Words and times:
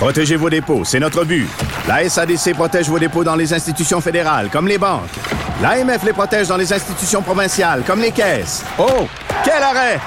Protégez 0.00 0.36
vos 0.36 0.48
dépôts, 0.48 0.82
c'est 0.82 0.98
notre 0.98 1.24
but. 1.26 1.46
La 1.86 2.08
SADC 2.08 2.54
protège 2.54 2.88
vos 2.88 2.98
dépôts 2.98 3.22
dans 3.22 3.36
les 3.36 3.52
institutions 3.52 4.00
fédérales, 4.00 4.48
comme 4.50 4.66
les 4.66 4.78
banques. 4.78 5.10
L'AMF 5.60 6.02
les 6.04 6.14
protège 6.14 6.48
dans 6.48 6.56
les 6.56 6.72
institutions 6.72 7.20
provinciales, 7.20 7.82
comme 7.86 8.00
les 8.00 8.10
caisses. 8.10 8.64
Oh, 8.78 9.06
quel 9.44 9.62
arrêt! 9.62 10.00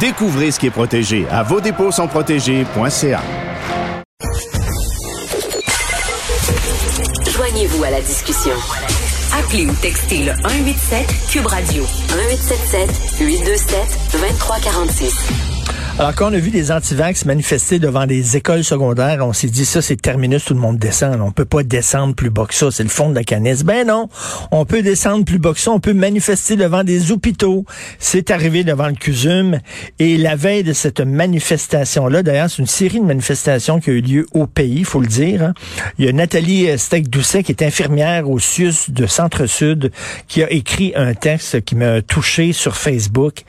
Découvrez 0.00 0.50
ce 0.50 0.58
qui 0.58 0.68
est 0.68 0.70
protégé 0.70 1.26
à 1.30 1.42
vos 1.42 1.60
dépôts 1.60 1.92
sont 1.92 2.08
protégés.ca. 2.08 3.20
Joignez-vous 7.30 7.84
à 7.84 7.90
la 7.90 8.00
discussion. 8.00 8.54
Appelez 9.38 9.66
ou 9.66 9.74
textez 9.74 10.24
le 10.24 10.32
187 10.36 11.06
Cube 11.30 11.46
Radio 11.46 11.82
1877 11.82 13.20
827 13.20 13.98
2346. 14.12 15.47
Alors, 16.00 16.14
quand 16.14 16.30
on 16.30 16.32
a 16.32 16.38
vu 16.38 16.52
des 16.52 16.70
antivax 16.70 17.24
manifester 17.24 17.80
devant 17.80 18.06
des 18.06 18.36
écoles 18.36 18.62
secondaires, 18.62 19.18
on 19.26 19.32
s'est 19.32 19.48
dit, 19.48 19.64
ça, 19.64 19.82
c'est 19.82 20.00
terminus, 20.00 20.44
tout 20.44 20.54
le 20.54 20.60
monde 20.60 20.78
descend. 20.78 21.20
On 21.20 21.32
peut 21.32 21.44
pas 21.44 21.64
descendre 21.64 22.14
plus 22.14 22.30
bas 22.30 22.46
que 22.46 22.54
ça. 22.54 22.70
C'est 22.70 22.84
le 22.84 22.88
fond 22.88 23.10
de 23.10 23.16
la 23.16 23.24
canisse. 23.24 23.64
Ben 23.64 23.84
non, 23.84 24.08
on 24.52 24.64
peut 24.64 24.82
descendre 24.82 25.24
plus 25.24 25.40
bas 25.40 25.54
que 25.54 25.58
ça. 25.58 25.72
On 25.72 25.80
peut 25.80 25.94
manifester 25.94 26.54
devant 26.54 26.84
des 26.84 27.10
hôpitaux. 27.10 27.64
C'est 27.98 28.30
arrivé 28.30 28.62
devant 28.62 28.86
le 28.86 28.94
CUSUM. 28.94 29.58
Et 29.98 30.16
la 30.18 30.36
veille 30.36 30.62
de 30.62 30.72
cette 30.72 31.00
manifestation-là, 31.00 32.22
d'ailleurs, 32.22 32.48
c'est 32.48 32.62
une 32.62 32.68
série 32.68 33.00
de 33.00 33.04
manifestations 33.04 33.80
qui 33.80 33.90
a 33.90 33.94
eu 33.94 34.00
lieu 34.00 34.26
au 34.34 34.46
pays, 34.46 34.84
faut 34.84 35.00
le 35.00 35.08
dire. 35.08 35.42
Hein. 35.42 35.54
Il 35.98 36.04
y 36.04 36.08
a 36.08 36.12
Nathalie 36.12 36.78
Steck-Doucet, 36.78 37.42
qui 37.42 37.50
est 37.50 37.62
infirmière 37.64 38.30
au 38.30 38.38
CIUS 38.38 38.90
de 38.90 39.06
Centre-Sud, 39.08 39.90
qui 40.28 40.44
a 40.44 40.52
écrit 40.52 40.92
un 40.94 41.14
texte 41.14 41.62
qui 41.62 41.74
m'a 41.74 42.02
touché 42.02 42.52
sur 42.52 42.76
Facebook. 42.76 43.42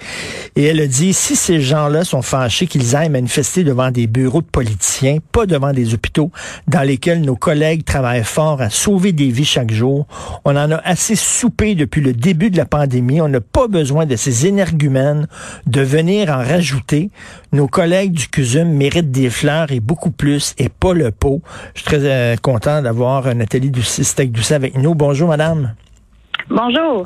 Et 0.56 0.64
elle 0.64 0.80
a 0.80 0.88
dit, 0.88 1.14
si 1.14 1.36
ces 1.36 1.62
gens-là 1.62 2.04
sont 2.04 2.24
qu'ils 2.48 2.96
aillent 2.96 3.10
manifester 3.10 3.64
devant 3.64 3.92
des 3.92 4.08
bureaux 4.08 4.42
de 4.42 4.48
politiciens, 4.48 5.18
pas 5.32 5.46
devant 5.46 5.74
des 5.74 5.94
hôpitaux 5.94 6.32
dans 6.68 6.82
lesquels 6.82 7.22
nos 7.22 7.36
collègues 7.36 7.84
travaillent 7.84 8.24
fort 8.24 8.62
à 8.62 8.70
sauver 8.70 9.12
des 9.12 9.30
vies 9.30 9.46
chaque 9.46 9.72
jour. 9.72 10.08
On 10.46 10.56
en 10.56 10.72
a 10.72 10.78
assez 10.78 11.16
soupé 11.16 11.76
depuis 11.76 12.02
le 12.02 12.14
début 12.14 12.50
de 12.50 12.58
la 12.58 12.66
pandémie. 12.66 13.22
On 13.22 13.28
n'a 13.28 13.42
pas 13.42 13.68
besoin 13.68 14.06
de 14.06 14.16
ces 14.16 14.46
énergumènes 14.46 15.28
de 15.66 15.82
venir 15.82 16.30
en 16.30 16.38
rajouter. 16.38 17.10
Nos 17.52 17.68
collègues 17.68 18.14
du 18.14 18.28
CUSUM 18.28 18.72
méritent 18.72 19.12
des 19.12 19.30
fleurs 19.30 19.72
et 19.72 19.80
beaucoup 19.80 20.12
plus 20.12 20.54
et 20.58 20.70
pas 20.70 20.94
le 20.94 21.12
pot. 21.12 21.42
Je 21.74 21.82
suis 21.82 21.88
très 21.88 22.00
euh, 22.04 22.36
content 22.38 22.82
d'avoir 22.82 23.34
Nathalie 23.34 23.72
Ducey 23.72 24.04
avec 24.54 24.78
nous. 24.78 24.96
Bonjour, 24.96 25.30
madame. 25.30 25.74
Bonjour. 26.50 27.06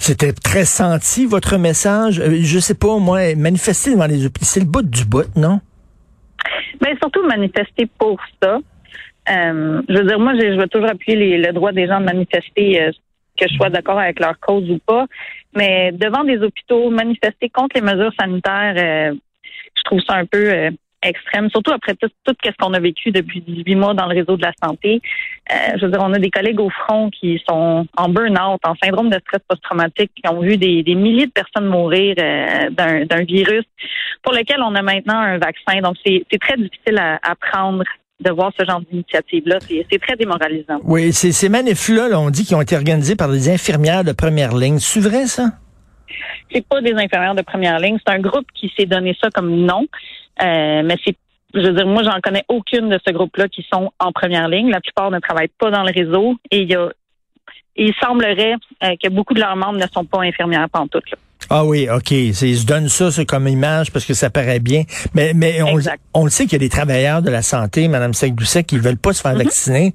C'était 0.00 0.32
très 0.32 0.64
senti, 0.64 1.26
votre 1.26 1.58
message? 1.58 2.20
Euh, 2.20 2.38
je 2.40 2.58
sais 2.58 2.74
pas, 2.74 2.96
moi, 2.96 3.34
manifester 3.36 3.92
devant 3.92 4.06
les 4.06 4.24
hôpitaux, 4.24 4.46
c'est 4.46 4.60
le 4.60 4.66
bout 4.66 4.82
du 4.82 5.04
bout, 5.04 5.28
non? 5.36 5.60
Mais 6.80 6.92
ben, 6.92 6.98
surtout 7.02 7.22
manifester 7.26 7.86
pour 7.98 8.18
ça. 8.42 8.60
Euh, 9.30 9.82
je 9.86 9.94
veux 9.98 10.04
dire, 10.04 10.18
moi, 10.18 10.32
je, 10.40 10.58
vais 10.58 10.68
toujours 10.68 10.88
appuyer 10.88 11.36
le 11.36 11.52
droit 11.52 11.72
des 11.72 11.86
gens 11.86 12.00
de 12.00 12.06
manifester, 12.06 12.82
euh, 12.82 12.92
que 13.38 13.46
je 13.46 13.54
sois 13.56 13.68
d'accord 13.68 13.98
avec 13.98 14.20
leur 14.20 14.40
cause 14.40 14.70
ou 14.70 14.78
pas. 14.78 15.04
Mais 15.54 15.92
devant 15.92 16.24
des 16.24 16.38
hôpitaux, 16.38 16.88
manifester 16.88 17.50
contre 17.50 17.76
les 17.76 17.82
mesures 17.82 18.14
sanitaires, 18.18 19.12
je 19.14 19.82
trouve 19.84 20.00
ça 20.08 20.14
un 20.14 20.24
peu 20.24 20.70
extrême, 21.02 21.48
surtout 21.50 21.72
après 21.72 21.94
tout, 21.94 22.08
tout 22.24 22.34
ce 22.44 22.50
qu'on 22.58 22.74
a 22.74 22.80
vécu 22.80 23.10
depuis 23.10 23.40
18 23.40 23.74
mois 23.74 23.94
dans 23.94 24.06
le 24.06 24.14
réseau 24.14 24.36
de 24.36 24.42
la 24.42 24.52
santé. 24.62 25.00
Euh, 25.50 25.54
je 25.76 25.84
veux 25.84 25.90
dire, 25.90 26.00
on 26.02 26.12
a 26.12 26.18
des 26.18 26.30
collègues 26.30 26.60
au 26.60 26.70
front 26.70 27.10
qui 27.10 27.42
sont 27.48 27.86
en 27.96 28.08
burn-out, 28.08 28.60
en 28.64 28.74
syndrome 28.82 29.10
de 29.10 29.18
stress 29.20 29.40
post-traumatique, 29.48 30.10
qui 30.14 30.28
ont 30.28 30.40
vu 30.40 30.56
des, 30.56 30.82
milliers 30.94 31.26
de 31.26 31.32
personnes 31.32 31.66
mourir 31.66 32.14
euh, 32.18 32.70
d'un 32.70 33.24
virus 33.24 33.64
pour 34.22 34.32
lequel 34.32 34.60
on 34.62 34.74
a 34.74 34.82
maintenant 34.82 35.18
un 35.18 35.38
vaccin. 35.38 35.80
Donc, 35.82 35.96
c'est 36.04 36.24
très 36.40 36.56
difficile 36.56 36.98
à, 36.98 37.34
prendre 37.36 37.84
de 38.20 38.30
voir 38.30 38.52
ce 38.58 38.64
genre 38.66 38.82
d'initiative-là. 38.82 39.58
C'est 39.90 39.98
très 39.98 40.16
démoralisant. 40.16 40.80
Oui, 40.84 41.12
ces 41.12 41.48
manifs-là, 41.48 42.20
on 42.20 42.28
dit 42.28 42.44
qu'ils 42.44 42.56
ont 42.56 42.60
été 42.60 42.76
organisés 42.76 43.16
par 43.16 43.30
des 43.30 43.48
infirmières 43.48 44.04
de 44.04 44.12
première 44.12 44.54
ligne. 44.54 44.78
C'est 44.78 45.00
vrai, 45.00 45.26
ça? 45.26 45.52
C'est 46.52 46.66
pas 46.66 46.80
des 46.80 46.92
infirmières 46.92 47.34
de 47.34 47.42
première 47.42 47.78
ligne. 47.78 47.96
C'est 48.04 48.12
un 48.12 48.18
groupe 48.18 48.46
qui 48.54 48.72
s'est 48.76 48.86
donné 48.86 49.16
ça 49.22 49.30
comme 49.30 49.50
nom. 49.64 49.86
Euh, 50.42 50.82
mais 50.84 50.96
c'est 51.04 51.16
je 51.54 51.60
veux 51.60 51.72
dire, 51.72 51.86
moi, 51.86 52.02
j'en 52.04 52.20
connais 52.22 52.44
aucune 52.48 52.88
de 52.88 52.98
ce 53.04 53.12
groupe-là 53.12 53.48
qui 53.48 53.66
sont 53.72 53.90
en 53.98 54.12
première 54.12 54.48
ligne. 54.48 54.70
La 54.70 54.80
plupart 54.80 55.10
ne 55.10 55.18
travaillent 55.18 55.50
pas 55.58 55.70
dans 55.70 55.82
le 55.82 55.92
réseau 55.92 56.36
et 56.50 56.60
il 56.60 56.70
y 56.70 56.76
a, 56.76 56.88
il 57.76 57.92
semblerait 58.00 58.54
euh, 58.84 58.94
que 59.02 59.08
beaucoup 59.08 59.34
de 59.34 59.40
leurs 59.40 59.56
membres 59.56 59.78
ne 59.78 59.86
sont 59.92 60.04
pas 60.04 60.20
infirmières 60.20 60.68
pantoute. 60.70 61.10
Là. 61.10 61.18
Ah 61.48 61.64
oui, 61.64 61.88
OK. 61.90 62.12
Ils 62.12 62.34
se 62.34 62.66
donnent 62.66 62.88
ça, 62.88 63.10
ça 63.10 63.24
comme 63.24 63.48
image 63.48 63.90
parce 63.90 64.04
que 64.04 64.14
ça 64.14 64.30
paraît 64.30 64.60
bien. 64.60 64.84
Mais, 65.14 65.32
mais 65.34 65.62
on, 65.62 65.78
on 66.14 66.24
le 66.24 66.30
sait 66.30 66.44
qu'il 66.44 66.52
y 66.52 66.56
a 66.56 66.58
des 66.58 66.68
travailleurs 66.68 67.22
de 67.22 67.30
la 67.30 67.42
santé, 67.42 67.88
Mme 67.88 68.12
Sec-Doucet, 68.12 68.62
qui 68.62 68.78
veulent 68.78 68.98
pas 68.98 69.12
se 69.12 69.20
faire 69.22 69.34
mm-hmm. 69.34 69.44
vacciner. 69.44 69.92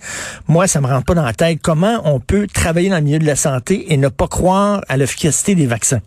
Moi, 0.50 0.68
ça 0.68 0.82
me 0.82 0.88
rentre 0.88 1.06
pas 1.06 1.14
dans 1.14 1.24
la 1.24 1.34
tête. 1.34 1.60
Comment 1.62 2.02
on 2.04 2.20
peut 2.20 2.48
travailler 2.54 2.90
dans 2.90 2.98
le 2.98 3.04
milieu 3.04 3.20
de 3.20 3.26
la 3.26 3.38
santé 3.38 3.94
et 3.94 3.98
ne 3.98 4.10
pas 4.10 4.28
croire 4.28 4.82
à 4.90 4.98
l'efficacité 4.98 5.56
des 5.56 5.68
vaccins? 5.68 6.02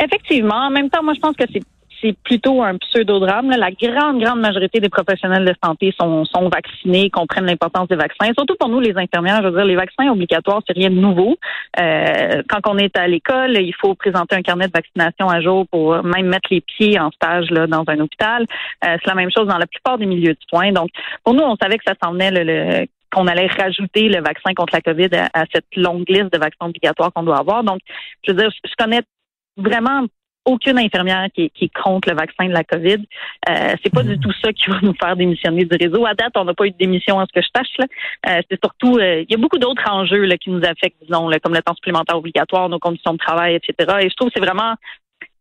Effectivement. 0.00 0.66
En 0.66 0.70
même 0.70 0.90
temps, 0.90 1.02
moi, 1.02 1.14
je 1.14 1.20
pense 1.20 1.34
que 1.34 1.44
c'est 1.52 1.62
c'est 2.00 2.16
plutôt 2.24 2.62
un 2.62 2.76
pseudo-drame. 2.76 3.50
La 3.50 3.70
grande, 3.70 4.20
grande 4.20 4.40
majorité 4.40 4.80
des 4.80 4.88
professionnels 4.88 5.44
de 5.44 5.54
santé 5.62 5.94
sont, 5.98 6.24
sont 6.24 6.48
vaccinés, 6.48 7.10
comprennent 7.10 7.46
l'importance 7.46 7.88
des 7.88 7.96
vaccins. 7.96 8.32
Surtout 8.36 8.56
pour 8.58 8.68
nous, 8.68 8.80
les 8.80 8.96
infirmières, 8.96 9.42
je 9.42 9.48
veux 9.48 9.56
dire, 9.56 9.64
les 9.64 9.76
vaccins 9.76 10.08
obligatoires, 10.08 10.62
c'est 10.66 10.76
rien 10.76 10.90
de 10.90 10.96
nouveau. 10.96 11.36
Euh, 11.80 12.42
quand 12.48 12.60
on 12.68 12.78
est 12.78 12.96
à 12.96 13.06
l'école, 13.08 13.56
il 13.56 13.74
faut 13.74 13.94
présenter 13.94 14.36
un 14.36 14.42
carnet 14.42 14.66
de 14.66 14.72
vaccination 14.72 15.28
à 15.28 15.40
jour 15.40 15.66
pour 15.68 16.02
même 16.02 16.26
mettre 16.26 16.48
les 16.50 16.60
pieds 16.60 16.98
en 16.98 17.10
stage 17.10 17.50
là, 17.50 17.66
dans 17.66 17.84
un 17.86 18.00
hôpital. 18.00 18.46
Euh, 18.84 18.96
c'est 19.00 19.06
la 19.06 19.14
même 19.14 19.30
chose 19.30 19.46
dans 19.46 19.58
la 19.58 19.66
plupart 19.66 19.98
des 19.98 20.06
milieux 20.06 20.34
de 20.34 20.40
soins. 20.48 20.72
Donc, 20.72 20.90
pour 21.24 21.34
nous, 21.34 21.42
on 21.42 21.56
savait 21.56 21.78
que 21.78 21.84
ça 21.86 21.94
s'en 22.02 22.12
venait 22.12 22.30
le, 22.30 22.86
qu'on 23.12 23.26
allait 23.26 23.48
rajouter 23.48 24.08
le 24.08 24.20
vaccin 24.20 24.52
contre 24.54 24.74
la 24.74 24.80
COVID 24.80 25.08
à, 25.14 25.28
à, 25.32 25.44
cette 25.52 25.74
longue 25.76 26.08
liste 26.08 26.32
de 26.32 26.38
vaccins 26.38 26.66
obligatoires 26.66 27.12
qu'on 27.12 27.22
doit 27.22 27.38
avoir. 27.38 27.64
Donc, 27.64 27.80
je 28.26 28.32
veux 28.32 28.38
dire, 28.38 28.50
je 28.64 28.74
connais 28.78 29.00
vraiment 29.56 30.04
aucune 30.48 30.78
infirmière 30.78 31.28
qui, 31.34 31.50
qui 31.50 31.66
est 31.66 31.82
contre 31.82 32.08
le 32.08 32.16
vaccin 32.16 32.46
de 32.46 32.52
la 32.52 32.64
COVID. 32.64 33.04
Euh, 33.48 33.74
c'est 33.82 33.92
pas 33.92 34.02
du 34.02 34.16
mhm. 34.16 34.20
tout 34.20 34.32
ça 34.42 34.52
qui 34.52 34.70
va 34.70 34.78
nous 34.82 34.94
faire 34.94 35.16
démissionner 35.16 35.64
du 35.64 35.76
réseau. 35.76 36.06
À 36.06 36.14
date, 36.14 36.32
on 36.36 36.44
n'a 36.44 36.54
pas 36.54 36.66
eu 36.66 36.70
de 36.70 36.76
démission 36.76 37.20
à 37.20 37.26
ce 37.26 37.32
que 37.32 37.44
je 37.44 37.48
tâche. 37.52 37.68
Là. 37.78 37.86
Euh, 38.28 38.42
c'est 38.50 38.58
surtout, 38.62 38.98
euh, 38.98 39.22
il 39.22 39.30
y 39.30 39.34
a 39.34 39.38
beaucoup 39.38 39.58
d'autres 39.58 39.88
enjeux 39.90 40.24
là, 40.24 40.36
qui 40.36 40.50
nous 40.50 40.62
affectent, 40.64 40.96
disons, 41.02 41.30
comme 41.42 41.54
le 41.54 41.62
temps 41.62 41.74
supplémentaire 41.74 42.16
obligatoire, 42.16 42.68
nos 42.68 42.78
conditions 42.78 43.12
de 43.12 43.18
travail, 43.18 43.54
etc. 43.54 43.98
Et 44.00 44.08
je 44.08 44.14
trouve 44.14 44.28
que 44.28 44.34
c'est 44.36 44.44
vraiment 44.44 44.74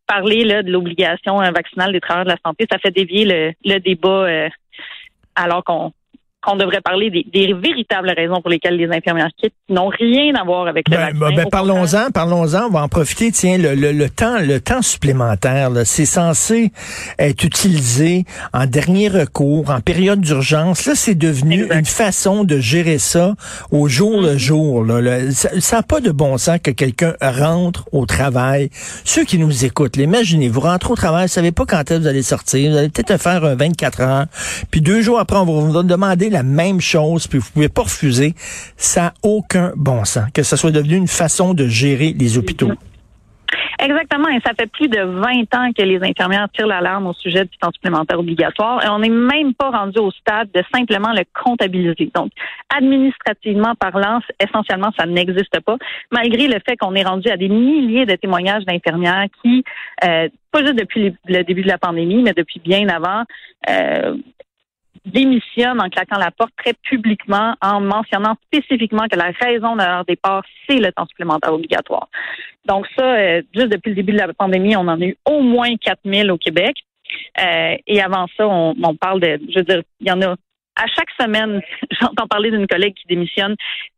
parler 0.07 0.43
là, 0.45 0.63
de 0.63 0.71
l'obligation 0.71 1.37
vaccinale 1.37 1.91
des 1.91 1.99
travailleurs 1.99 2.25
de 2.25 2.31
la 2.31 2.39
santé, 2.43 2.65
ça 2.71 2.79
fait 2.79 2.91
dévier 2.91 3.25
le, 3.25 3.53
le 3.65 3.79
débat 3.79 4.23
euh, 4.23 4.49
alors 5.35 5.63
qu'on 5.63 5.91
qu'on 6.47 6.55
devrait 6.55 6.81
parler 6.81 7.09
des, 7.09 7.53
véritables 7.53 8.09
raisons 8.15 8.41
pour 8.41 8.49
lesquelles 8.49 8.77
les 8.77 8.89
infirmières 8.89 9.29
quittent, 9.37 9.53
n'ont 9.69 9.89
rien 9.89 10.33
à 10.35 10.45
voir 10.45 10.67
avec 10.67 10.87
le 10.87 10.95
ben, 10.95 11.17
vaccin. 11.17 11.35
Ben, 11.35 11.49
parlons-en, 11.49 12.11
parlons-en. 12.11 12.67
On 12.67 12.69
va 12.69 12.83
en 12.83 12.87
profiter. 12.87 13.31
Tiens, 13.31 13.57
le, 13.57 13.75
le, 13.75 14.09
temps, 14.09 14.39
le 14.39 14.61
temps 14.61 14.81
supplémentaire, 14.81 15.71
c'est 15.83 16.05
censé 16.05 16.71
être 17.19 17.43
utilisé 17.43 18.23
en 18.53 18.65
dernier 18.65 19.09
recours, 19.09 19.69
en 19.69 19.81
période 19.81 20.21
d'urgence. 20.21 20.85
Là, 20.85 20.93
c'est 20.95 21.15
devenu 21.15 21.67
une 21.71 21.85
façon 21.85 22.45
de 22.45 22.59
gérer 22.59 22.97
ça 22.97 23.33
au 23.71 23.89
jour 23.89 24.21
le 24.21 24.35
mm-hmm. 24.35 24.37
jour. 24.37 24.83
Là. 24.85 25.31
ça 25.31 25.77
n'a 25.77 25.83
pas 25.83 25.99
de 25.99 26.11
bon 26.11 26.37
sens 26.37 26.59
que 26.63 26.71
quelqu'un 26.71 27.15
rentre 27.21 27.89
au 27.91 28.05
travail. 28.05 28.69
Ceux 29.03 29.25
qui 29.25 29.37
nous 29.37 29.65
écoutent, 29.65 29.97
imaginez, 29.97 30.47
vous 30.47 30.61
rentrez 30.61 30.91
au 30.91 30.95
travail, 30.95 31.23
vous 31.23 31.33
savez 31.33 31.51
pas 31.51 31.65
quand 31.65 31.79
est-ce 31.79 31.97
que 31.97 32.01
vous 32.03 32.07
allez 32.07 32.23
sortir, 32.23 32.71
vous 32.71 32.77
allez 32.77 32.89
peut-être 32.89 33.21
faire 33.21 33.43
un 33.43 33.55
24 33.55 34.01
heures, 34.01 34.25
puis 34.71 34.81
deux 34.81 35.01
jours 35.01 35.19
après, 35.19 35.37
on 35.37 35.45
va 35.45 35.51
vous 35.51 35.83
demander 35.83 36.29
la 36.37 36.43
même 36.43 36.79
chose, 36.79 37.27
puis 37.27 37.39
vous 37.39 37.49
pouvez 37.51 37.69
pas 37.69 37.83
refuser, 37.83 38.33
ça 38.75 39.01
n'a 39.01 39.13
aucun 39.23 39.73
bon 39.75 40.05
sens. 40.05 40.29
Que 40.33 40.43
ce 40.43 40.55
soit 40.55 40.71
devenu 40.71 40.95
une 40.95 41.07
façon 41.07 41.53
de 41.53 41.67
gérer 41.67 42.13
les 42.17 42.37
hôpitaux. 42.37 42.71
Exactement, 43.79 44.27
et 44.29 44.39
ça 44.45 44.53
fait 44.59 44.67
plus 44.67 44.87
de 44.87 44.99
20 44.99 45.55
ans 45.55 45.71
que 45.71 45.83
les 45.83 45.99
infirmières 46.01 46.47
tirent 46.53 46.67
l'alarme 46.67 47.07
au 47.07 47.13
sujet 47.13 47.45
du 47.45 47.57
temps 47.59 47.71
supplémentaire 47.71 48.19
obligatoire 48.19 48.83
et 48.83 48.89
on 48.89 48.99
n'est 48.99 49.09
même 49.09 49.53
pas 49.53 49.69
rendu 49.69 49.99
au 49.99 50.11
stade 50.11 50.49
de 50.53 50.63
simplement 50.73 51.13
le 51.13 51.23
comptabiliser. 51.43 52.11
Donc, 52.13 52.31
administrativement 52.75 53.75
parlant, 53.75 54.19
essentiellement, 54.43 54.91
ça 54.97 55.05
n'existe 55.05 55.59
pas, 55.61 55.77
malgré 56.11 56.47
le 56.47 56.59
fait 56.67 56.75
qu'on 56.75 56.95
est 56.95 57.03
rendu 57.03 57.29
à 57.29 57.37
des 57.37 57.49
milliers 57.49 58.05
de 58.05 58.15
témoignages 58.15 58.65
d'infirmières 58.65 59.27
qui, 59.43 59.63
euh, 60.03 60.27
pas 60.51 60.59
juste 60.61 60.75
depuis 60.75 61.13
le 61.27 61.43
début 61.43 61.61
de 61.61 61.67
la 61.67 61.77
pandémie, 61.77 62.23
mais 62.23 62.33
depuis 62.33 62.59
bien 62.59 62.89
avant, 62.89 63.23
euh, 63.69 64.17
démissionnent 65.07 65.81
en 65.81 65.89
claquant 65.89 66.17
la 66.17 66.31
porte 66.31 66.51
très 66.57 66.73
publiquement, 66.73 67.55
en 67.61 67.81
mentionnant 67.81 68.35
spécifiquement 68.45 69.07
que 69.09 69.17
la 69.17 69.31
raison 69.39 69.75
de 69.75 69.81
leur 69.81 70.05
départ, 70.05 70.43
c'est 70.67 70.79
le 70.79 70.91
temps 70.91 71.05
supplémentaire 71.07 71.53
obligatoire. 71.53 72.07
Donc 72.65 72.85
ça, 72.97 73.03
euh, 73.03 73.41
juste 73.53 73.69
depuis 73.69 73.89
le 73.89 73.95
début 73.95 74.13
de 74.13 74.17
la 74.17 74.33
pandémie, 74.33 74.75
on 74.75 74.81
en 74.81 75.01
a 75.01 75.05
eu 75.05 75.17
au 75.25 75.41
moins 75.41 75.75
4000 75.77 76.31
au 76.31 76.37
Québec. 76.37 76.75
Euh, 77.39 77.75
et 77.87 78.01
avant 78.01 78.27
ça, 78.35 78.47
on, 78.47 78.75
on 78.83 78.95
parle 78.95 79.21
de, 79.21 79.39
je 79.49 79.59
veux 79.59 79.65
dire, 79.65 79.81
il 80.01 80.07
y 80.07 80.11
en 80.11 80.21
a 80.21 80.35
à 80.77 80.85
chaque 80.87 81.09
semaine, 81.19 81.61
j'entends 82.01 82.27
parler 82.27 82.51
d'une 82.51 82.67
collègue 82.67 82.93
qui 82.93 83.07
démissionne 83.07 83.55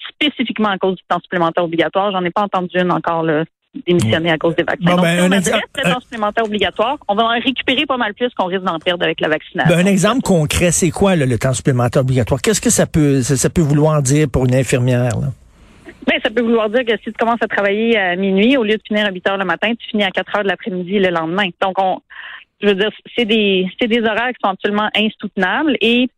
spécifiquement 0.10 0.70
à 0.70 0.78
cause 0.78 0.96
du 0.96 1.04
temps 1.08 1.20
supplémentaire 1.22 1.64
obligatoire. 1.64 2.12
J'en 2.12 2.24
ai 2.24 2.32
pas 2.32 2.44
entendu 2.44 2.78
une 2.78 2.92
encore 2.92 3.24
là, 3.24 3.44
démissionner 3.86 4.32
à 4.32 4.38
cause 4.38 4.56
des 4.56 4.64
vaccins. 4.64 4.84
Bon, 4.84 4.96
Donc, 4.96 5.02
ben, 5.02 5.18
si 5.18 5.22
on 5.22 5.26
un 5.26 5.32
adresse 5.32 6.04
supplémentaire 6.04 6.44
obligatoire, 6.44 6.98
on 7.08 7.16
va 7.16 7.24
en 7.24 7.40
récupérer 7.40 7.86
pas 7.86 7.98
mal 7.98 8.14
plus 8.14 8.30
qu'on 8.36 8.46
risque 8.46 8.64
d'en 8.64 8.80
perdre 8.80 9.04
avec 9.04 9.22
la 9.22 9.30
vaccination. 9.30 9.76
Ben, 9.76 9.86
un 9.86 9.90
exemple 9.90 10.22
concret, 10.22 10.72
c'est 10.72 10.90
quoi 10.90 11.16
là, 11.16 11.26
le 11.26 11.38
temps 11.38 11.54
supplémentaire 11.54 12.02
obligatoire? 12.02 12.42
Qu'est-ce 12.42 12.62
que 12.62 12.72
ça 12.72 12.88
peut, 12.88 13.22
ça, 13.22 13.38
ça 13.38 13.50
peut 13.50 13.62
vouloir 13.62 14.02
dire 14.02 14.28
pour 14.30 14.46
une 14.46 14.56
infirmière? 14.56 15.20
Là? 15.20 15.28
Ben, 16.08 16.20
ça 16.24 16.30
peut 16.32 16.42
vouloir 16.42 16.70
dire 16.70 16.86
que 16.86 16.98
si 16.98 17.06
tu 17.06 17.14
commences 17.14 17.42
à 17.42 17.48
travailler 17.48 17.98
à 17.98 18.16
minuit, 18.16 18.58
au 18.58 18.64
lieu 18.64 18.76
de 18.76 18.82
finir 18.88 19.06
à 19.06 19.12
8 19.12 19.28
heures 19.28 19.38
le 19.38 19.46
matin, 19.46 19.72
tu 19.76 19.88
finis 19.90 20.04
à 20.04 20.10
4 20.10 20.38
heures 20.38 20.44
de 20.44 20.48
l'après-midi 20.48 20.98
le 20.98 21.10
lendemain. 21.10 21.50
Donc, 21.62 21.78
on, 21.78 22.00
je 22.62 22.68
veux 22.68 22.76
dire, 22.76 22.90
c'est 23.16 23.26
des, 23.26 23.68
c'est 23.80 23.88
des 23.88 24.00
horaires 24.00 24.30
qui 24.30 24.40
sont 24.44 24.50
absolument 24.50 24.90
insoutenables 24.96 25.78
et, 25.82 26.10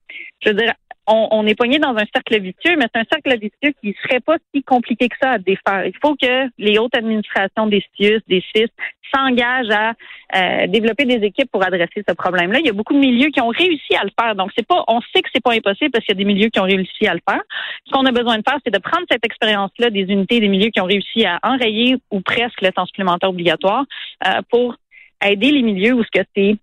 je 0.43 0.49
veux 0.49 0.55
dire, 0.55 0.73
on, 1.11 1.27
on 1.31 1.45
est 1.45 1.55
poigné 1.55 1.79
dans 1.79 1.95
un 1.95 2.05
cercle 2.13 2.39
vicieux, 2.39 2.75
mais 2.77 2.85
c'est 2.93 3.01
un 3.01 3.05
cercle 3.11 3.37
vicieux 3.37 3.73
qui 3.81 3.95
serait 4.03 4.19
pas 4.19 4.37
si 4.53 4.63
compliqué 4.63 5.09
que 5.09 5.15
ça 5.21 5.31
à 5.31 5.37
défaire. 5.37 5.85
Il 5.85 5.93
faut 6.01 6.15
que 6.15 6.49
les 6.57 6.79
hautes 6.79 6.95
administrations 6.95 7.67
des 7.67 7.83
CIUS, 7.95 8.21
des 8.27 8.43
CIS, 8.53 8.69
s'engagent 9.13 9.69
à 9.71 9.93
euh, 10.35 10.67
développer 10.67 11.05
des 11.05 11.25
équipes 11.25 11.51
pour 11.51 11.63
adresser 11.65 12.03
ce 12.07 12.13
problème-là. 12.13 12.59
Il 12.59 12.65
y 12.65 12.69
a 12.69 12.73
beaucoup 12.73 12.93
de 12.93 12.99
milieux 12.99 13.29
qui 13.29 13.41
ont 13.41 13.49
réussi 13.49 13.95
à 13.99 14.03
le 14.03 14.11
faire. 14.17 14.35
Donc, 14.35 14.51
c'est 14.57 14.65
pas, 14.65 14.83
on 14.87 15.01
sait 15.01 15.21
que 15.21 15.29
c'est 15.33 15.43
pas 15.43 15.51
impossible 15.51 15.91
parce 15.91 16.05
qu'il 16.05 16.15
y 16.15 16.17
a 16.17 16.23
des 16.23 16.33
milieux 16.33 16.49
qui 16.49 16.59
ont 16.59 16.65
réussi 16.65 17.07
à 17.07 17.13
le 17.13 17.19
faire. 17.27 17.41
Ce 17.85 17.91
qu'on 17.91 18.05
a 18.05 18.11
besoin 18.11 18.37
de 18.37 18.43
faire, 18.47 18.57
c'est 18.63 18.73
de 18.73 18.79
prendre 18.79 19.05
cette 19.11 19.25
expérience-là 19.25 19.89
des 19.89 20.03
unités, 20.03 20.39
des 20.39 20.47
milieux 20.47 20.69
qui 20.69 20.79
ont 20.79 20.85
réussi 20.85 21.25
à 21.25 21.39
enrayer 21.43 21.97
ou 22.09 22.21
presque 22.21 22.61
le 22.61 22.71
temps 22.71 22.85
supplémentaire 22.85 23.29
obligatoire 23.29 23.83
euh, 24.25 24.41
pour 24.49 24.75
aider 25.23 25.51
les 25.51 25.61
milieux 25.61 25.93
où 25.93 26.03
ce 26.03 26.19
que 26.19 26.25
c'est 26.35 26.55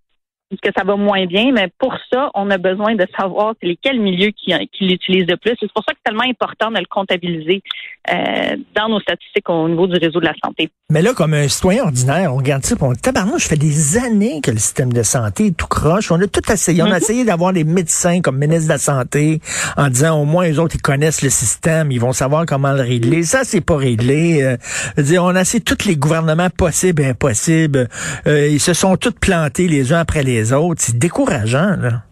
que 0.62 0.70
ça 0.76 0.82
va 0.84 0.96
moins 0.96 1.26
bien, 1.26 1.52
mais 1.52 1.68
pour 1.78 1.94
ça, 2.10 2.30
on 2.34 2.50
a 2.50 2.56
besoin 2.56 2.94
de 2.94 3.06
savoir 3.18 3.54
c'est 3.60 3.68
lesquels 3.68 4.00
milieux 4.00 4.30
qui, 4.30 4.52
qui 4.72 4.86
l'utilisent 4.86 5.26
le 5.28 5.36
plus. 5.36 5.52
C'est 5.60 5.70
pour 5.72 5.84
ça 5.86 5.92
que 5.92 5.98
c'est 6.04 6.10
tellement 6.10 6.28
important 6.28 6.70
de 6.70 6.78
le 6.78 6.86
comptabiliser 6.88 7.62
euh, 8.10 8.56
dans 8.74 8.88
nos 8.88 9.00
statistiques 9.00 9.48
au 9.50 9.68
niveau 9.68 9.86
du 9.86 9.98
réseau 9.98 10.20
de 10.20 10.24
la 10.24 10.32
santé. 10.42 10.70
Mais 10.90 11.02
là, 11.02 11.12
comme 11.12 11.34
un 11.34 11.48
citoyen 11.48 11.84
ordinaire, 11.84 12.32
on 12.32 12.38
regarde 12.38 12.64
ça, 12.64 12.76
on 12.80 12.92
dit, 12.92 13.00
tabarnouche, 13.00 13.42
ça 13.42 13.50
fait 13.50 13.56
des 13.56 13.98
années 13.98 14.40
que 14.40 14.50
le 14.50 14.56
système 14.58 14.90
de 14.92 15.02
santé 15.02 15.48
est 15.48 15.56
tout 15.56 15.66
croche. 15.66 16.10
On 16.10 16.20
a 16.20 16.26
tout 16.26 16.40
essayé. 16.50 16.82
On 16.82 16.86
a 16.86 16.90
Mhm. 16.92 16.96
essayé 16.96 17.24
d'avoir 17.26 17.52
des 17.52 17.64
médecins 17.64 18.20
comme 18.22 18.38
ministre 18.38 18.64
de 18.64 18.72
la 18.72 18.78
Santé 18.78 19.40
en 19.76 19.88
disant, 19.88 20.18
au 20.20 20.24
moins, 20.24 20.44
les 20.46 20.58
autres, 20.58 20.76
ils 20.76 20.82
connaissent 20.82 21.20
le 21.22 21.28
système, 21.30 21.92
ils 21.92 22.00
vont 22.00 22.12
savoir 22.12 22.46
comment 22.46 22.72
le 22.72 22.80
régler. 22.80 23.22
Ça, 23.22 23.40
c'est 23.44 23.60
pas 23.60 23.76
réglé. 23.76 24.42
Euh, 24.42 24.56
je 24.96 25.02
veux 25.02 25.08
dire, 25.08 25.24
on 25.24 25.36
a 25.36 25.42
essayé 25.42 25.62
tous 25.62 25.86
les 25.86 25.96
gouvernements 25.96 26.48
possibles 26.50 27.02
et 27.02 27.06
impossibles. 27.06 27.88
Euh, 28.26 28.48
ils 28.48 28.60
se 28.60 28.72
sont 28.72 28.96
tous 28.96 29.12
plantés 29.12 29.68
les 29.68 29.92
uns 29.92 30.00
après 30.00 30.22
les 30.22 30.37
autres. 30.52 30.80
C'est 30.80 30.98
décourageant, 30.98 31.76
là. 31.80 32.02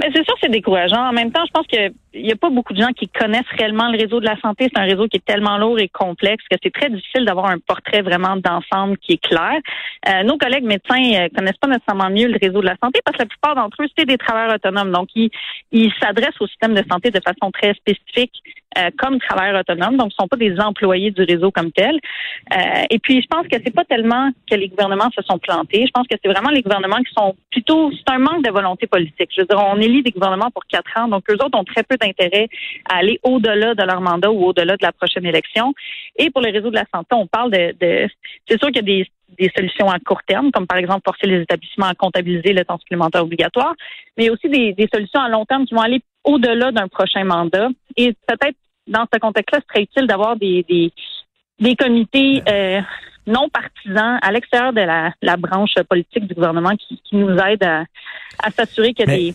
Mais 0.00 0.10
c'est 0.14 0.24
sûr 0.24 0.34
que 0.34 0.40
c'est 0.42 0.50
décourageant. 0.50 1.08
En 1.08 1.12
même 1.12 1.32
temps, 1.32 1.44
je 1.46 1.50
pense 1.52 1.66
qu'il 2.12 2.22
n'y 2.22 2.32
a 2.32 2.36
pas 2.36 2.50
beaucoup 2.50 2.72
de 2.72 2.80
gens 2.80 2.92
qui 2.92 3.08
connaissent 3.08 3.50
réellement 3.56 3.90
le 3.90 3.98
réseau 3.98 4.20
de 4.20 4.26
la 4.26 4.38
santé. 4.40 4.68
C'est 4.72 4.80
un 4.80 4.84
réseau 4.84 5.06
qui 5.08 5.18
est 5.18 5.24
tellement 5.24 5.58
lourd 5.58 5.78
et 5.78 5.88
complexe 5.88 6.44
que 6.50 6.56
c'est 6.62 6.72
très 6.72 6.90
difficile 6.90 7.24
d'avoir 7.24 7.46
un 7.46 7.58
portrait 7.58 8.02
vraiment 8.02 8.36
d'ensemble 8.36 8.98
qui 8.98 9.12
est 9.12 9.22
clair. 9.22 9.58
Euh, 10.08 10.22
nos 10.22 10.38
collègues 10.38 10.64
médecins 10.64 11.02
euh, 11.14 11.28
connaissent 11.36 11.58
pas 11.60 11.68
nécessairement 11.68 12.10
mieux 12.10 12.28
le 12.28 12.38
réseau 12.40 12.60
de 12.60 12.66
la 12.66 12.76
santé 12.82 13.00
parce 13.04 13.16
que 13.16 13.22
la 13.22 13.28
plupart 13.28 13.54
d'entre 13.54 13.82
eux, 13.82 13.88
c'est 13.96 14.06
des 14.06 14.18
travailleurs 14.18 14.54
autonomes. 14.54 14.92
Donc, 14.92 15.08
ils 15.14 15.30
ils 15.72 15.92
s'adressent 16.00 16.40
au 16.40 16.46
système 16.46 16.74
de 16.74 16.82
santé 16.90 17.10
de 17.10 17.20
façon 17.20 17.50
très 17.50 17.74
spécifique 17.74 18.32
euh, 18.76 18.90
comme 18.98 19.18
travailleurs 19.18 19.60
autonomes. 19.60 19.96
Donc, 19.96 20.12
ce 20.12 20.16
sont 20.20 20.28
pas 20.28 20.36
des 20.36 20.58
employés 20.60 21.10
du 21.10 21.22
réseau 21.22 21.50
comme 21.50 21.72
tel. 21.72 21.98
Euh, 22.54 22.84
et 22.90 22.98
puis, 22.98 23.20
je 23.20 23.26
pense 23.26 23.46
que 23.48 23.56
c'est 23.64 23.74
pas 23.74 23.84
tellement 23.84 24.30
que 24.48 24.54
les 24.56 24.68
gouvernements 24.68 25.10
se 25.14 25.22
sont 25.22 25.38
plantés. 25.38 25.84
Je 25.86 25.90
pense 25.90 26.06
que 26.06 26.16
c'est 26.22 26.30
vraiment 26.30 26.50
les 26.50 26.62
gouvernements 26.62 26.98
qui 26.98 27.12
sont 27.16 27.34
plutôt, 27.50 27.90
c'est 27.92 28.12
un 28.12 28.18
manque 28.18 28.44
de 28.44 28.50
volonté 28.50 28.86
politique. 28.86 29.30
Je 29.34 29.40
veux 29.40 29.46
dire, 29.46 29.58
on 29.58 29.80
élit 29.80 30.02
des 30.02 30.10
gouvernements 30.10 30.50
pour 30.50 30.64
quatre 30.66 30.90
ans, 30.96 31.08
donc 31.08 31.24
eux 31.30 31.34
autres 31.34 31.58
ont 31.58 31.64
très 31.64 31.82
peu 31.82 31.96
d'intérêt 32.00 32.48
à 32.90 32.96
aller 32.98 33.18
au-delà 33.22 33.74
de 33.74 33.82
leur 33.82 34.00
mandat 34.00 34.30
ou 34.30 34.44
au-delà 34.46 34.76
de 34.76 34.84
la 34.84 34.92
prochaine 34.92 35.26
élection. 35.26 35.74
Et 36.16 36.30
pour 36.30 36.42
le 36.42 36.50
réseau 36.50 36.70
de 36.70 36.76
la 36.76 36.86
santé, 36.94 37.10
on 37.12 37.26
parle 37.26 37.50
de, 37.50 37.74
de 37.80 38.08
c'est 38.48 38.58
sûr 38.58 38.68
qu'il 38.68 38.76
y 38.76 38.78
a 38.78 38.82
des 38.82 39.10
des 39.38 39.50
solutions 39.54 39.88
à 39.90 39.98
court 39.98 40.22
terme, 40.26 40.50
comme 40.50 40.66
par 40.66 40.78
exemple 40.78 41.02
forcer 41.04 41.26
les 41.26 41.42
établissements 41.42 41.86
à 41.86 41.94
comptabiliser 41.94 42.54
le 42.54 42.64
temps 42.64 42.78
supplémentaire 42.78 43.22
obligatoire, 43.22 43.74
mais 44.16 44.24
il 44.24 44.26
y 44.26 44.30
a 44.30 44.32
aussi 44.32 44.48
des, 44.48 44.72
des 44.72 44.88
solutions 44.92 45.20
à 45.20 45.28
long 45.28 45.44
terme 45.44 45.66
qui 45.66 45.74
vont 45.74 45.82
aller 45.82 46.00
au-delà 46.24 46.72
d'un 46.72 46.88
prochain 46.88 47.24
mandat. 47.24 47.68
Et 47.96 48.14
peut-être 48.26 48.56
dans 48.86 49.04
ce 49.12 49.18
contexte-là, 49.18 49.60
ce 49.60 49.66
serait 49.68 49.82
utile 49.82 50.06
d'avoir 50.06 50.34
des, 50.36 50.64
des, 50.66 50.90
des 51.60 51.76
comités 51.76 52.42
euh, 52.48 52.80
non 53.26 53.50
partisans 53.50 54.18
à 54.22 54.32
l'extérieur 54.32 54.72
de 54.72 54.80
la, 54.80 55.12
la 55.20 55.36
branche 55.36 55.74
politique 55.88 56.26
du 56.26 56.34
gouvernement 56.34 56.74
qui, 56.76 56.98
qui 57.04 57.14
nous 57.16 57.36
aident 57.36 57.64
à, 57.64 57.84
à 58.42 58.50
s'assurer 58.50 58.94
qu'il 58.94 59.06
y 59.06 59.10
a 59.10 59.12
Mais- 59.12 59.24
des 59.24 59.34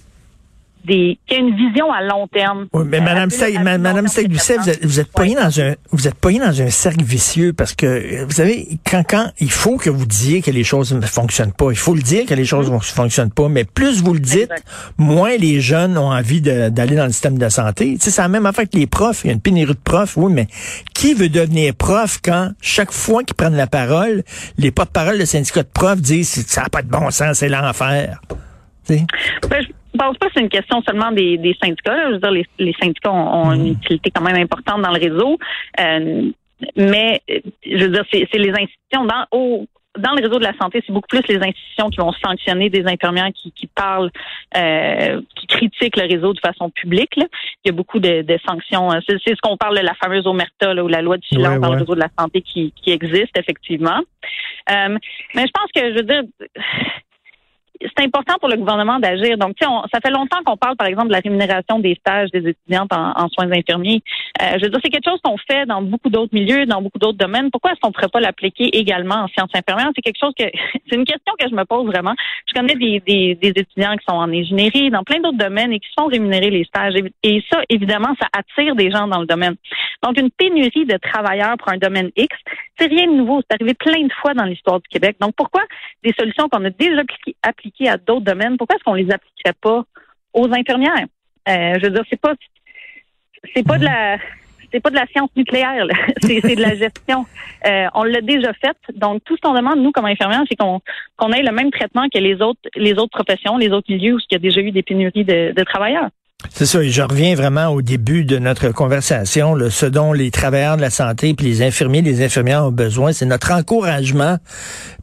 des, 0.86 1.18
a 1.36 1.40
une 1.40 1.56
vision 1.56 1.92
à 1.92 2.02
long 2.02 2.28
terme. 2.28 2.68
Oui, 2.74 2.84
mais 2.88 2.98
Euh, 2.98 3.02
Madame 3.02 3.30
long 3.32 3.58
Madame 3.60 4.08
vous 4.08 4.70
êtes, 4.70 4.86
vous 4.86 5.00
êtes 5.00 5.12
dans 5.36 5.60
un, 5.62 5.76
vous 5.92 6.08
êtes 6.08 6.16
dans 6.40 6.62
un 6.62 6.70
cercle 6.70 7.04
vicieux 7.04 7.54
parce 7.54 7.74
que, 7.74 8.24
vous 8.26 8.32
savez, 8.32 8.68
quand, 8.90 9.04
quand, 9.08 9.32
il 9.40 9.52
faut 9.52 9.78
que 9.78 9.90
vous 9.90 10.06
disiez 10.06 10.42
que 10.42 10.52
les 10.52 10.64
choses 10.64 10.94
ne 10.94 11.02
fonctionnent 11.06 11.54
pas. 11.54 11.72
Il 11.72 11.78
faut 11.78 11.96
le 11.96 12.02
dire 12.02 12.26
que 12.26 12.34
les 12.34 12.46
choses 12.46 12.72
ne 12.72 12.80
fonctionnent 12.80 13.32
pas. 13.32 13.50
Mais 13.50 13.64
plus 13.64 14.02
vous 14.02 14.14
le 14.14 14.20
dites, 14.20 14.52
Exact. 14.52 14.66
moins 14.98 15.36
les 15.38 15.62
jeunes 15.62 15.98
ont 15.98 16.12
envie 16.12 16.42
d'aller 16.42 16.96
dans 16.96 17.06
le 17.06 17.12
système 17.12 17.38
de 17.38 17.50
santé. 17.50 17.94
Tu 17.96 18.02
sais, 18.06 18.12
c'est 18.12 18.22
la 18.22 18.28
même 18.28 18.46
affaire 18.46 18.66
que 18.70 18.78
les 18.78 18.88
profs. 18.88 19.22
Il 19.24 19.28
y 19.28 19.30
a 19.32 19.34
une 19.34 19.42
pénurie 19.42 19.74
de 19.74 19.80
profs. 19.84 20.18
Oui, 20.18 20.32
mais 20.32 20.48
qui 20.94 21.14
veut 21.14 21.30
devenir 21.30 21.74
prof 21.76 22.20
quand 22.24 22.52
chaque 22.62 22.92
fois 22.92 23.24
qu'ils 23.24 23.36
prennent 23.36 23.56
la 23.56 23.68
parole, 23.68 24.24
les 24.58 24.72
porte-parole 24.72 25.18
de 25.20 25.26
syndicats 25.26 25.64
de 25.64 25.68
profs 25.74 26.02
disent, 26.02 26.46
ça 26.48 26.64
n'a 26.64 26.70
pas 26.70 26.82
de 26.82 26.88
bon 26.90 27.10
sens, 27.12 27.38
c'est 27.40 27.50
l'enfer. 27.50 28.20
Tu 28.86 28.98
sais? 28.98 29.06
Ben, 29.50 29.66
je 29.94 29.98
pense 30.00 30.18
pas 30.18 30.28
que 30.28 30.34
c'est 30.36 30.42
une 30.42 30.50
question 30.50 30.82
seulement 30.88 31.12
des, 31.12 31.38
des 31.38 31.56
syndicats. 31.64 31.96
là. 31.96 32.08
Je 32.08 32.14
veux 32.14 32.20
dire, 32.20 32.32
les, 32.32 32.46
les 32.60 32.74
syndicats 32.82 33.12
ont, 33.12 33.44
ont 33.44 33.52
une 33.54 33.68
utilité 33.68 34.12
quand 34.12 34.24
même 34.24 34.38
importante 34.42 34.82
dans 34.82 34.92
le 34.92 35.00
réseau. 35.00 35.38
Euh, 35.80 36.32
mais, 36.76 37.22
je 37.66 37.78
veux 37.86 37.90
dire, 37.90 38.06
c'est 38.12 38.28
c'est 38.32 38.40
les 38.40 38.52
institutions 38.52 39.06
dans 39.06 39.26
au 39.32 39.68
dans 40.00 40.14
le 40.16 40.24
réseau 40.24 40.40
de 40.40 40.44
la 40.44 40.58
santé, 40.60 40.82
c'est 40.88 40.92
beaucoup 40.92 41.08
plus 41.08 41.22
les 41.28 41.36
institutions 41.36 41.88
qui 41.92 41.98
vont 41.98 42.12
sanctionner 42.14 42.72
des 42.72 42.84
infirmières 42.88 43.30
qui, 43.36 43.52
qui 43.52 43.68
parlent, 43.68 44.10
euh, 44.58 45.22
qui 45.36 45.46
critiquent 45.46 45.98
le 45.98 46.08
réseau 46.12 46.34
de 46.34 46.40
façon 46.40 46.72
publique. 46.72 47.16
là. 47.16 47.26
Il 47.64 47.68
y 47.68 47.70
a 47.70 47.74
beaucoup 47.74 48.00
de, 48.00 48.24
de 48.24 48.40
sanctions. 48.44 48.92
euh, 48.92 49.00
C'est 49.08 49.18
c'est 49.24 49.36
ce 49.36 49.42
qu'on 49.44 49.56
parle 49.56 49.78
de 49.78 49.84
la 49.86 49.94
fameuse 49.94 50.26
omerta 50.26 50.74
là, 50.74 50.84
ou 50.84 50.88
la 50.88 51.04
loi 51.04 51.18
du 51.18 51.28
silence 51.28 51.48
Ouais, 51.48 51.60
dans 51.60 51.68
ouais. 51.70 51.76
le 51.76 51.82
réseau 51.82 51.94
de 51.94 52.00
la 52.00 52.10
santé 52.18 52.42
qui, 52.42 52.74
qui 52.76 52.90
existe 52.90 53.38
effectivement. 53.38 54.00
Euh, 54.72 54.98
mais 55.36 55.46
je 55.46 55.52
pense 55.54 55.70
que, 55.76 55.92
je 55.92 55.96
veux 55.98 56.04
dire, 56.04 56.24
c'est 57.96 58.06
important 58.06 58.36
pour 58.40 58.50
le 58.50 58.58
gouvernement 58.58 59.00
d'agir. 59.00 59.38
Donc, 59.38 59.56
ça 59.60 60.00
fait 60.02 60.12
longtemps 60.12 60.42
qu'on 60.46 60.58
parle, 60.58 60.76
par 60.76 60.88
exemple, 60.88 61.08
de 61.08 61.14
la 61.14 61.20
rémunération 61.20 61.80
des 61.80 61.96
stages 61.96 62.30
des 62.32 62.50
étudiantes 62.50 62.92
en, 62.94 63.28
soins 63.30 63.52
infirmiers. 63.52 64.02
Euh, 64.42 64.58
je 64.58 64.64
veux 64.64 64.70
dire, 64.70 64.80
c'est 64.84 64.90
quelque 64.90 65.10
chose 65.10 65.20
qu'on 65.24 65.38
fait 65.38 65.66
dans 65.66 65.82
beaucoup 65.82 66.10
d'autres 66.10 66.34
milieux, 66.34 66.66
dans 66.66 66.82
beaucoup 66.82 67.00
d'autres 67.00 67.18
domaines. 67.18 67.52
Pourquoi 67.52 67.72
est-ce 67.72 67.80
qu'on 67.80 67.90
ne 67.90 67.94
pourrait 67.94 68.10
pas 68.10 68.20
l'appliquer 68.20 68.76
également 68.78 69.16
en 69.16 69.28
sciences 69.28 69.52
infirmières? 69.54 69.92
C'est 69.96 70.02
quelque 70.02 70.20
chose 70.20 70.34
que, 70.38 70.46
c'est 70.90 70.96
une 70.96 71.06
question 71.06 71.34
que 71.40 71.48
je 71.50 71.56
me 71.56 71.66
pose 71.66 71.86
vraiment. 71.86 72.14
Je 72.48 72.54
connais 72.54 72.76
des, 72.76 73.02
des, 73.06 73.36
des 73.36 73.50
étudiants 73.50 73.96
qui 73.98 74.06
sont 74.08 74.16
en 74.16 74.32
ingénierie, 74.32 74.90
dans 74.90 75.04
plein 75.04 75.20
d'autres 75.20 75.38
domaines 75.38 75.74
et 75.74 75.80
qui 75.80 75.90
sont 75.98 76.06
rémunérés 76.06 76.50
les 76.50 76.64
stages. 76.66 76.96
Et 77.24 77.44
ça, 77.52 77.62
évidemment, 77.70 78.14
ça 78.20 78.28
attire 78.38 78.76
des 78.76 78.92
gens 78.92 79.08
dans 79.08 79.20
le 79.20 79.28
domaine. 79.28 79.56
Donc, 80.04 80.20
une 80.20 80.32
pénurie 80.32 80.86
de 80.86 80.98
travailleurs 80.98 81.58
pour 81.58 81.70
un 81.70 81.78
domaine 81.78 82.12
X, 82.16 82.36
c'est 82.78 82.88
rien 82.88 83.08
de 83.08 83.14
nouveau. 83.14 83.42
C'est 83.42 83.56
arrivé 83.56 83.74
plein 83.74 84.04
de 84.04 84.14
fois 84.22 84.34
dans 84.34 84.46
l'histoire 84.46 84.80
du 84.80 84.88
Québec. 84.90 85.18
Donc, 85.20 85.34
pourquoi 85.36 85.62
des 86.04 86.14
solutions 86.18 86.50
qu'on 86.50 86.64
a 86.66 86.70
déjà 86.70 87.02
appliquées, 87.42 87.73
appliquées 87.74 87.90
à 87.90 87.98
d'autres 87.98 88.26
domaines, 88.26 88.58
pourquoi 88.58 88.76
est-ce 88.76 88.84
qu'on 88.84 88.94
les 88.94 89.12
appliquerait 89.12 89.56
pas 89.62 89.84
aux 90.34 90.54
infirmières? 90.54 91.06
Euh, 91.50 91.74
je 91.80 91.86
veux 91.86 91.92
dire, 91.92 92.04
c'est 92.10 92.20
pas, 92.20 92.34
c'est 93.56 93.66
pas 93.66 93.78
de 93.78 93.86
la, 93.86 94.18
c'est 94.72 94.80
pas 94.80 94.90
de 94.90 94.96
la 94.96 95.06
science 95.08 95.30
nucléaire, 95.36 95.86
c'est 96.22 96.56
de 96.56 96.62
la 96.62 96.76
gestion. 96.76 97.26
Euh, 97.66 97.88
on 97.94 98.04
l'a 98.04 98.22
déjà 98.22 98.54
fait. 98.54 98.78
Donc, 98.96 99.24
tout 99.26 99.36
ce 99.36 99.42
qu'on 99.42 99.54
demande, 99.54 99.80
nous, 99.80 99.92
comme 99.92 100.06
infirmières, 100.06 100.44
c'est 100.50 100.56
qu'on, 100.56 100.80
qu'on 101.18 101.32
ait 101.32 101.44
le 101.44 101.52
même 101.52 101.72
traitement 101.72 102.08
que 102.14 102.20
les 102.20 102.42
autres, 102.42 102.62
les 102.76 102.94
autres 102.94 103.18
professions, 103.18 103.58
les 103.58 103.70
autres 103.70 103.92
milieux 103.92 104.16
où 104.16 104.20
il 104.20 104.34
y 104.34 104.36
a 104.36 104.40
déjà 104.40 104.62
eu 104.62 104.72
des 104.72 104.84
pénuries 104.84 105.26
de, 105.26 105.54
de 105.54 105.64
travailleurs. 105.64 106.10
C'est 106.54 106.66
ça, 106.66 106.84
et 106.84 106.90
je 106.90 107.02
reviens 107.02 107.36
vraiment 107.36 107.68
au 107.70 107.82
début 107.82 108.26
de 108.26 108.38
notre 108.38 108.70
conversation, 108.70 109.56
là, 109.56 109.70
ce 109.70 109.86
dont 109.86 110.14
les 110.14 110.30
travailleurs 110.32 110.78
de 110.78 110.82
la 110.82 110.90
santé, 110.90 111.34
puis 111.34 111.48
les 111.48 111.62
infirmiers, 111.64 112.02
les 112.02 112.24
infirmières 112.24 112.66
ont 112.66 112.72
besoin, 112.72 113.12
c'est 113.14 113.26
notre 113.26 113.52
encouragement. 113.52 114.38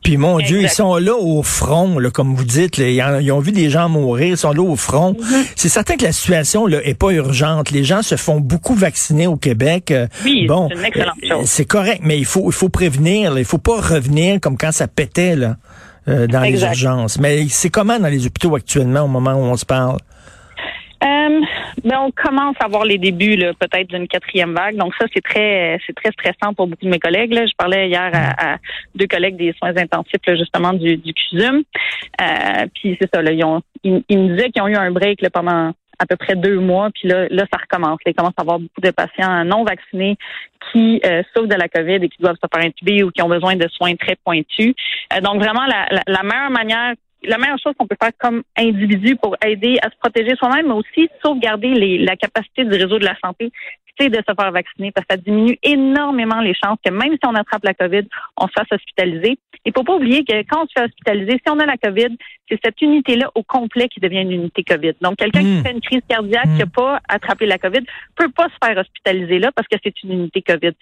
Puis 0.04 0.16
mon 0.16 0.38
Dieu, 0.38 0.61
ils 0.62 0.68
sont 0.68 0.97
là 0.97 1.14
au 1.14 1.42
front, 1.42 1.99
là, 1.99 2.11
comme 2.11 2.35
vous 2.35 2.44
dites, 2.44 2.76
là, 2.78 2.88
ils, 2.88 3.02
en- 3.02 3.18
ils 3.18 3.32
ont 3.32 3.40
vu 3.40 3.52
des 3.52 3.68
gens 3.68 3.88
mourir, 3.88 4.28
ils 4.28 4.37
sont 4.37 4.52
là 4.52 4.62
au 4.62 4.76
front. 4.76 5.12
Mm-hmm. 5.12 5.44
C'est 5.56 5.68
certain 5.68 5.97
que 5.97 6.04
la 6.04 6.12
situation 6.12 6.66
là 6.66 6.78
est 6.85 6.94
pas 6.94 7.11
urgente. 7.11 7.70
Les 7.70 7.85
gens 7.85 8.02
se 8.02 8.16
font 8.16 8.40
beaucoup 8.40 8.75
vacciner 8.75 9.26
au 9.26 9.37
Québec. 9.37 9.90
Euh, 9.90 10.06
Oui, 10.25 10.47
bon, 10.47 10.68
c'est 10.70 10.78
une 10.78 10.85
excellente 10.85 11.14
euh, 11.25 11.28
chose. 11.38 11.47
C'est 11.47 11.64
correct, 11.64 12.00
mais 12.04 12.18
il 12.18 12.25
faut 12.25 12.44
il 12.47 12.52
faut 12.54 12.68
prévenir. 12.68 13.32
là. 13.35 13.40
Il 13.40 13.44
faut 13.47 13.59
pas 13.59 13.80
revenir 13.80 14.40
comme 14.40 14.56
quand 14.56 14.73
ça 14.73 14.87
pétait 14.88 15.37
là, 15.37 15.56
euh, 16.09 16.26
dans 16.26 16.40
les 16.40 16.62
urgences. 16.62 17.18
Mais 17.18 17.47
c'est 17.50 17.70
comment 17.70 17.99
dans 17.99 18.09
les 18.09 18.25
hôpitaux 18.26 18.54
actuellement 18.54 19.02
au 19.02 19.09
moment 19.09 19.32
où 19.35 19.42
on 19.44 19.56
se 19.56 19.66
parle? 19.66 19.99
Euh, 21.02 21.40
ben, 21.83 21.99
on 21.99 22.11
commence 22.11 22.57
à 22.61 22.69
voir 22.69 22.85
les 22.85 22.99
débuts 22.99 23.37
là, 23.37 23.52
peut-être 23.54 23.88
d'une 23.88 24.07
quatrième 24.07 24.54
vague. 24.54 24.76
Donc 24.76 24.95
ça, 25.00 25.07
c'est 25.14 25.23
très 25.23 25.78
c'est 25.87 25.95
très 25.95 26.11
stressant 26.12 26.52
pour 26.54 26.66
beaucoup 26.66 26.85
de 26.85 26.90
mes 26.90 26.99
collègues. 26.99 27.33
Là. 27.33 27.47
Je 27.47 27.54
parlais 27.57 27.88
hier 27.88 28.11
à, 28.12 28.57
deux 28.95 29.07
collègues 29.07 29.37
des 29.37 29.54
soins 29.59 29.75
intensifs 29.76 30.21
justement 30.28 30.73
du, 30.73 30.97
du 30.99 31.14
CUSUM. 31.14 31.62
Euh, 32.21 32.66
puis 32.75 32.99
c'est 33.00 33.09
ça, 33.12 33.23
là, 33.23 33.33
ils, 33.33 33.45
ont, 33.45 33.62
ils, 33.83 34.02
me 34.11 34.35
disaient 34.35 34.50
qu'ils 34.50 34.62
ont 34.62 34.69
eu 34.69 34.76
un 34.76 34.90
break 34.90 35.23
là, 35.23 35.30
pendant 35.30 35.73
à 35.99 36.07
peu 36.07 36.16
près 36.16 36.35
deux 36.35 36.59
mois, 36.59 36.88
puis 36.95 37.09
là, 37.09 37.28
là, 37.28 37.45
ça 37.52 37.59
recommence. 37.59 37.99
Ils 38.07 38.14
commencent 38.14 38.33
à 38.38 38.42
avoir 38.42 38.59
beaucoup 38.59 38.80
de 38.83 38.90
patients 38.90 39.45
non 39.45 39.64
vaccinés 39.64 40.16
qui 40.73 41.00
euh, 41.04 41.23
souffrent 41.35 41.49
de 41.49 41.54
la 41.54 41.69
COVID 41.69 41.97
et 41.97 42.09
qui 42.09 42.23
doivent 42.23 42.37
se 42.42 42.49
faire 42.52 42.66
intuber 42.66 43.02
ou 43.02 43.11
qui 43.11 43.23
ont 43.23 43.28
besoin 43.28 43.57
de 43.57 43.69
soins 43.69 43.95
très 43.97 44.16
pointus. 44.25 44.75
Euh, 45.12 45.21
donc 45.21 45.42
vraiment, 45.42 45.66
la, 45.66 45.87
la, 45.90 46.02
la 46.07 46.23
meilleure 46.23 46.50
manière 46.50 46.95
la 47.23 47.39
meilleure 47.39 47.59
chose 47.59 47.75
qu'on 47.79 47.87
peut 47.87 47.97
faire 48.00 48.12
comme 48.19 48.43
individu 48.57 49.17
pour 49.17 49.37
aider 49.45 49.79
à 49.83 49.91
se 49.91 49.97
protéger 49.99 50.35
soi-même, 50.37 50.69
mais 50.69 50.75
aussi 50.75 51.09
sauvegarder 51.23 51.69
les, 51.69 51.99
la 51.99 52.17
capacité 52.17 52.65
du 52.65 52.71
réseau 52.71 52.99
de 52.99 53.05
la 53.05 53.17
santé, 53.23 53.53
c'est 54.00 54.09
de 54.09 54.16
se 54.16 54.35
faire 54.35 54.52
vacciner 54.52 54.92
parce 54.92 55.07
que 55.07 55.14
ça 55.14 55.21
diminue 55.21 55.59
énormément 55.62 56.40
les 56.40 56.54
chances 56.54 56.78
que 56.85 56.90
même 56.90 57.12
si 57.12 57.26
on 57.26 57.35
attrape 57.35 57.64
la 57.64 57.75
COVID, 57.75 58.07
on 58.37 58.47
se 58.47 58.52
fasse 58.52 58.73
hospitaliser. 58.73 59.38
Il 59.66 59.73
faut 59.76 59.85
pas 59.85 59.97
oublier 59.97 60.25
que 60.25 60.33
quand 60.49 60.62
on 60.62 60.66
se 60.66 60.73
fait 60.75 60.85
hospitaliser, 60.85 61.33
si 61.45 61.52
on 61.52 61.59
a 61.59 61.66
la 61.66 61.76
COVID, 61.76 62.16
c'est 62.49 62.59
cette 62.64 62.80
unité-là 62.80 63.30
au 63.35 63.42
complet 63.42 63.88
qui 63.88 64.00
devient 64.00 64.23
une 64.23 64.33
unité 64.33 64.64
COVID. 64.64 64.95
Donc, 65.00 65.16
quelqu'un 65.16 65.40
qui 65.40 65.59
hmm. 65.59 65.62
fait 65.62 65.73
une 65.73 65.80
crise 65.80 66.00
cardiaque, 66.09 66.45
qui 66.45 66.59
n'a 66.59 66.64
hmm. 66.64 66.71
pas 66.71 67.00
attrapé 67.09 67.47
la 67.47 67.59
COVID, 67.59 67.80
peut 68.16 68.30
pas 68.30 68.49
se 68.49 68.66
faire 68.66 68.76
hospitaliser 68.76 69.38
là 69.38 69.50
parce 69.54 69.69
que 69.69 69.76
c'est 69.85 70.02
une 70.02 70.12
unité 70.12 70.42
COVID. 70.42 70.73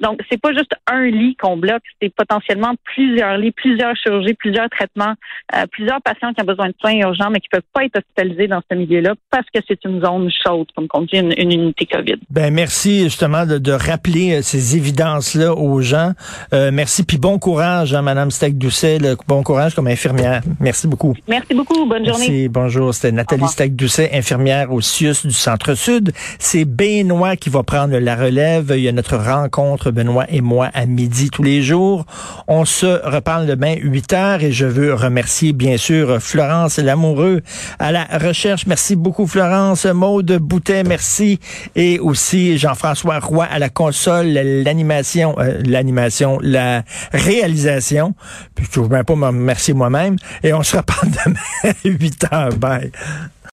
Donc, 0.00 0.20
c'est 0.30 0.40
pas 0.40 0.52
juste 0.52 0.72
un 0.86 1.06
lit 1.06 1.36
qu'on 1.36 1.56
bloque, 1.56 1.82
c'est 2.00 2.14
potentiellement 2.14 2.74
plusieurs 2.84 3.38
lits, 3.38 3.52
plusieurs 3.52 3.96
chirurgies, 3.96 4.34
plusieurs 4.34 4.68
traitements, 4.68 5.14
euh, 5.54 5.64
plusieurs 5.70 6.00
patients 6.02 6.32
qui 6.34 6.42
ont 6.42 6.46
besoin 6.46 6.68
de 6.68 6.74
soins 6.80 6.94
urgents 6.94 7.30
mais 7.30 7.40
qui 7.40 7.48
peuvent 7.48 7.62
pas 7.72 7.84
être 7.84 7.98
hospitalisés 7.98 8.48
dans 8.48 8.62
ce 8.70 8.76
milieu-là 8.76 9.14
parce 9.30 9.46
que 9.52 9.60
c'est 9.66 9.84
une 9.84 10.04
zone 10.04 10.30
chaude, 10.44 10.68
comme 10.74 10.86
on 10.92 11.02
dit, 11.02 11.18
une, 11.18 11.52
unité 11.52 11.86
COVID. 11.86 12.18
Ben 12.30 12.52
merci 12.52 12.65
justement 12.68 13.46
de, 13.46 13.72
rappeler 13.72 14.34
euh, 14.34 14.42
ces 14.42 14.76
évidences-là 14.76 15.54
aux 15.54 15.80
gens. 15.80 16.12
Euh, 16.52 16.70
merci 16.72 17.02
puis 17.02 17.18
bon 17.18 17.38
courage, 17.38 17.94
hein, 17.94 18.02
Madame 18.02 18.30
Steck-Doucet, 18.30 18.98
bon 19.28 19.42
courage 19.42 19.74
comme 19.74 19.86
infirmière. 19.88 20.42
Merci 20.60 20.86
beaucoup. 20.86 21.14
Merci 21.28 21.54
beaucoup. 21.54 21.86
Bonne 21.86 22.06
journée. 22.06 22.28
Merci. 22.28 22.48
Bonjour. 22.48 22.94
C'était 22.94 23.12
Nathalie 23.12 23.48
Stac-Doucet, 23.48 24.10
infirmière 24.12 24.72
au 24.72 24.80
CIUS 24.80 25.24
du 25.24 25.32
Centre-Sud. 25.32 26.12
C'est 26.38 26.64
Benoît 26.64 27.36
qui 27.36 27.50
va 27.50 27.62
prendre 27.62 27.96
la 27.98 28.16
relève. 28.16 28.72
Il 28.76 28.82
y 28.82 28.88
a 28.88 28.92
notre 28.92 29.16
rencontre, 29.16 29.90
Benoît 29.90 30.26
et 30.28 30.40
moi, 30.40 30.70
à 30.74 30.86
midi 30.86 31.30
tous 31.30 31.42
les 31.42 31.62
jours. 31.62 32.06
On 32.48 32.64
se 32.64 32.86
reparle 33.06 33.46
demain 33.46 33.76
8 33.80 34.12
heures 34.12 34.42
et 34.42 34.52
je 34.52 34.66
veux 34.66 34.94
remercier, 34.94 35.52
bien 35.52 35.76
sûr, 35.76 36.20
Florence 36.20 36.78
Lamoureux 36.78 37.42
à 37.78 37.92
la 37.92 38.04
recherche. 38.04 38.66
Merci 38.66 38.96
beaucoup, 38.96 39.26
Florence. 39.26 39.86
Maude 39.86 40.38
Boutet, 40.40 40.84
merci. 40.84 41.38
Et 41.74 41.98
aussi 41.98 42.45
Jean-François 42.54 43.18
Roy 43.18 43.44
à 43.44 43.58
la 43.58 43.68
console, 43.68 44.26
l'animation, 44.28 45.34
euh, 45.38 45.60
l'animation, 45.64 46.38
la 46.40 46.82
réalisation. 47.12 48.14
Puis 48.54 48.66
je 48.70 48.80
ne 48.80 48.86
même 48.88 49.04
pas 49.04 49.16
me 49.16 49.26
remercier 49.26 49.74
moi-même. 49.74 50.16
Et 50.42 50.52
on 50.52 50.62
se 50.62 50.76
reparle 50.76 51.10
demain 51.26 51.74
8 51.84 52.26
heures. 52.32 52.56
Bye. 52.56 52.92